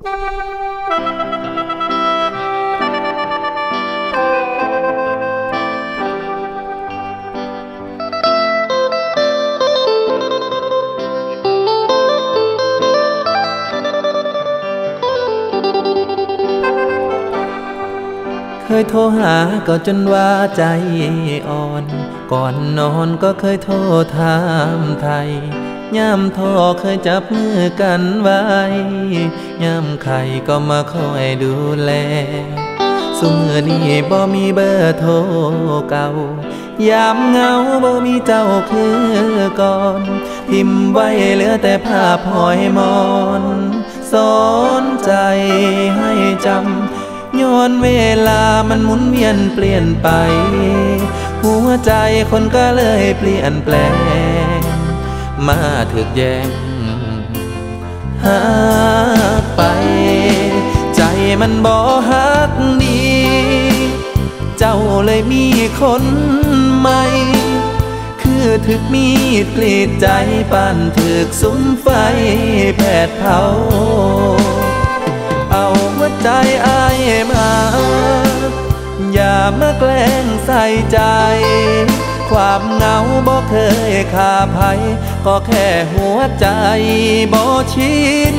[0.00, 1.37] Música
[18.70, 19.34] เคยโทรหา
[19.68, 20.64] ก็จนว่าใจ
[21.48, 21.84] อ่อน
[22.32, 23.76] ก่อนนอนก็เคยโทร
[24.16, 24.36] ถา
[24.78, 25.30] มไทย
[25.96, 28.42] ย่ำทอเคยจับมือกันไว้
[29.62, 31.92] ย่ำไข่ก็มาคอยดูแล
[33.18, 35.12] สมือนี้บ่มีเบอร์โทร
[35.90, 36.08] เก่า
[36.88, 37.52] ยามเงา
[37.84, 38.98] บ่มีเจ้าคือ
[39.60, 40.02] ก่อน
[40.48, 42.98] พิมพ์ไว้เหลือแต่ภาพหอยมอ
[43.42, 43.44] น
[44.12, 44.38] สอ
[44.82, 45.12] นใจ
[45.96, 46.12] ให้
[46.46, 46.77] จำ
[47.42, 47.88] ย้อนเว
[48.28, 50.08] ลามันหมุนเวียนเปลี่ยนไป
[51.42, 51.92] หัวใจ
[52.30, 53.74] คนก็เลยเปลี่ยนแปล
[54.56, 54.60] ง
[55.48, 55.60] มา
[55.92, 56.48] ถึกแยง
[58.24, 58.42] หา
[59.40, 59.62] กไป
[60.96, 61.02] ใจ
[61.40, 61.74] มันบ่
[62.08, 63.08] ฮักดี
[64.58, 65.46] เจ้าเลยมี
[65.80, 66.04] คน
[66.78, 67.02] ใหม่
[68.22, 69.08] คือถึกมี
[69.44, 70.08] ดกรีดใจ
[70.52, 71.88] ปานถึกสุมไฟ
[72.76, 73.40] แผดเผา
[75.52, 76.30] เอาหัวใจ
[79.60, 81.00] มาแกล้งใส่ใจ
[82.30, 83.54] ความเหงาบ่เค
[83.92, 84.80] ยขาภัย
[85.26, 86.46] ก็แค่หัวใจ
[87.32, 87.42] บ่
[87.74, 87.98] ชิ
[88.34, 88.36] น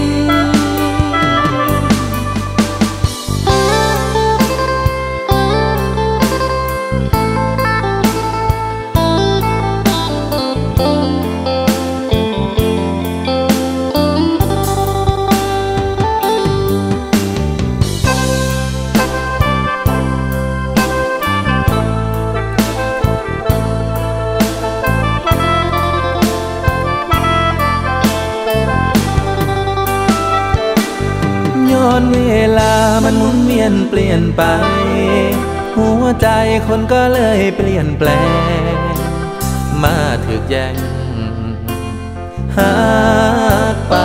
[32.00, 32.22] อนเว
[32.59, 34.44] ลามันหมุนเวียนเปลี่ยนไป
[35.75, 36.28] หัวใจ
[36.67, 38.10] คนก็เลยเปลี่ยนแปล
[38.76, 38.77] ง
[39.83, 40.76] มาถึกแย่ง
[42.58, 42.76] หา
[43.73, 43.95] กไป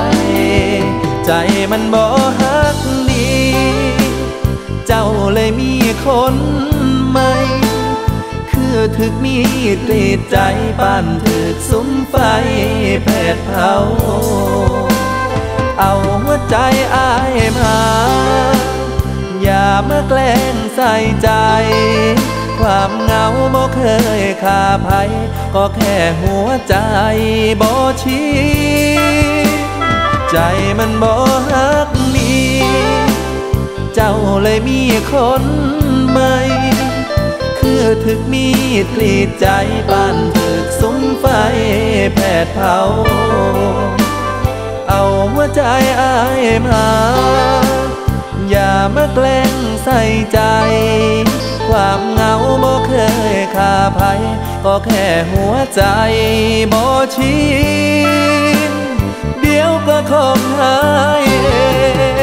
[1.26, 1.32] ใจ
[1.72, 2.04] มันบ่
[2.40, 2.76] ฮัก
[3.10, 3.34] ดี
[4.86, 5.74] เจ้าเลยมี
[6.06, 6.34] คน
[7.10, 7.32] ใหม่
[8.50, 9.38] คือถึกมี
[9.76, 10.38] ดกรีดใจ
[10.78, 12.16] ปานถึกสุมไฟ
[13.02, 13.74] แผดเผา
[15.78, 15.92] เอา
[16.22, 16.56] หัวใจ
[16.94, 17.76] อายมา
[19.42, 21.30] อย่ามาแกล้งใส่ใจ
[22.58, 23.24] ความเหงา
[23.54, 23.80] บ่เค
[24.20, 25.10] ยขาภัย
[25.54, 26.76] ก็แค่หัวใจ
[27.60, 27.70] บ่
[28.02, 28.24] ชิ
[29.56, 29.58] น
[30.30, 30.38] ใจ
[30.78, 31.12] มันบ่
[31.48, 32.34] ฮักมี
[33.94, 34.82] เจ้าเลยมี
[35.12, 35.44] คน
[36.10, 36.36] ใหม่
[37.58, 38.48] คือถึกมี
[38.84, 39.48] ดกรีดใจ
[39.90, 41.26] ปานถึกสุมไฟ
[42.14, 42.78] แผดเผา
[44.96, 45.62] เอาหัวใจ
[46.00, 46.86] อายมา
[48.50, 49.52] อย่ามาแกล้ง
[49.84, 50.00] ใส่
[50.32, 50.40] ใจ
[51.68, 52.32] ความเหงา
[52.62, 52.92] บ่เค
[53.34, 54.20] ยคาภัย
[54.64, 55.82] ก็แค่หัวใจ
[56.72, 56.82] บ่
[57.14, 57.36] ชิ
[58.70, 58.72] น
[59.40, 60.76] เดี๋ยวก็คงหา
[61.22, 62.13] เอ๋